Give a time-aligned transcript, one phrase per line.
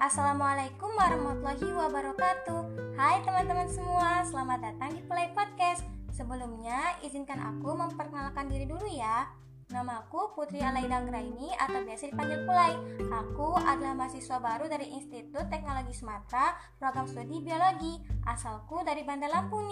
[0.00, 2.96] Assalamualaikum warahmatullahi wabarakatuh.
[2.96, 5.84] Hai teman-teman semua, selamat datang di Play Podcast.
[6.08, 9.28] Sebelumnya, izinkan aku memperkenalkan diri dulu ya.
[9.68, 12.72] Nama aku Putri Alaida Graini atau biasa dipanggil Pulai
[13.12, 18.00] Aku adalah mahasiswa baru dari Institut Teknologi Sumatera Program Studi Biologi.
[18.24, 19.68] Asalku dari Bandar Lampung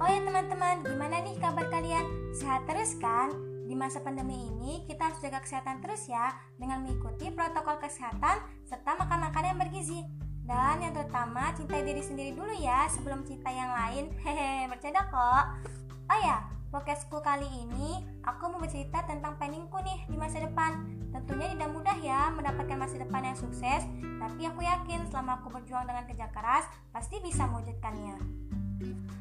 [0.00, 2.08] Oh ya teman-teman, gimana nih kabar kalian?
[2.32, 3.49] Sehat terus kan?
[3.70, 8.98] Di masa pandemi ini, kita harus jaga kesehatan terus ya dengan mengikuti protokol kesehatan serta
[8.98, 10.02] makan makanan yang bergizi.
[10.42, 14.10] Dan yang terutama, cintai diri sendiri dulu ya sebelum cinta yang lain.
[14.26, 15.70] Hehe, bercanda kok.
[16.10, 20.90] Oh ya, podcastku kali ini aku mau bercerita tentang planningku nih di masa depan.
[21.14, 23.86] Tentunya tidak mudah ya mendapatkan masa depan yang sukses,
[24.18, 28.18] tapi aku yakin selama aku berjuang dengan kerja keras, pasti bisa mewujudkannya.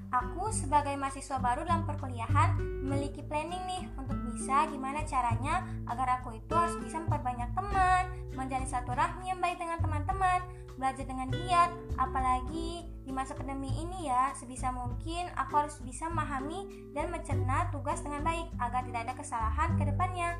[0.09, 6.37] Aku sebagai mahasiswa baru dalam perkuliahan memiliki planning nih untuk bisa gimana caranya agar aku
[6.37, 8.03] itu harus bisa memperbanyak teman,
[8.37, 10.39] menjadi satu rahmi yang baik dengan teman-teman,
[10.79, 16.91] belajar dengan giat, apalagi di masa pandemi ini ya, sebisa mungkin aku harus bisa memahami
[16.95, 20.37] dan mencerna tugas dengan baik agar tidak ada kesalahan ke depannya.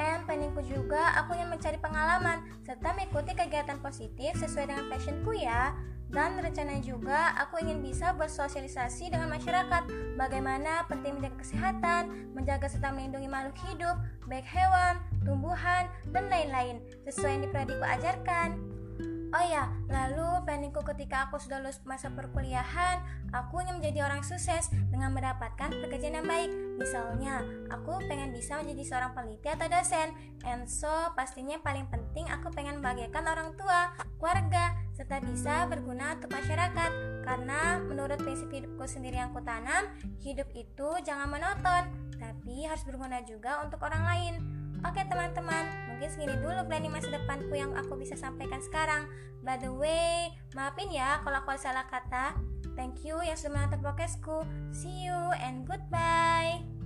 [0.00, 5.74] And planningku juga aku ingin mencari pengalaman serta mengikuti kegiatan positif sesuai dengan passionku ya.
[6.12, 9.88] Dan rencananya juga aku ingin bisa bersosialisasi dengan masyarakat
[10.20, 12.02] bagaimana penting menjaga kesehatan,
[12.36, 13.96] menjaga serta melindungi makhluk hidup,
[14.28, 18.60] baik hewan, tumbuhan, dan lain-lain sesuai yang diperadiku ajarkan.
[19.32, 23.00] Oh ya, lalu planningku ketika aku sudah lulus masa perkuliahan,
[23.32, 26.52] aku ingin menjadi orang sukses dengan mendapatkan pekerjaan yang baik.
[26.76, 27.40] Misalnya,
[27.72, 30.12] aku pengen bisa menjadi seorang peneliti atau dosen.
[30.44, 36.30] And so, pastinya paling penting aku pengen membahagiakan orang tua, keluarga, serta bisa berguna untuk
[36.32, 36.90] masyarakat.
[37.22, 39.88] Karena menurut prinsip hidupku sendiri yang kutanam,
[40.20, 44.34] hidup itu jangan monoton, tapi harus berguna juga untuk orang lain.
[44.82, 49.06] Oke teman-teman, mungkin segini dulu planning masa depanku yang aku bisa sampaikan sekarang.
[49.46, 52.34] By the way, maafin ya kalau aku salah kata.
[52.74, 54.42] Thank you yang sudah menonton podcastku.
[54.74, 56.81] See you and goodbye.